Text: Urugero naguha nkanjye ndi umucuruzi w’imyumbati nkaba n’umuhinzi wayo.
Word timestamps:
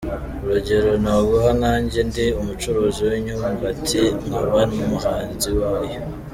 Urugero 0.43 0.91
naguha 1.03 1.49
nkanjye 1.59 1.99
ndi 2.09 2.25
umucuruzi 2.41 3.01
w’imyumbati 3.09 4.01
nkaba 4.25 4.61
n’umuhinzi 4.73 5.49
wayo. 5.59 5.97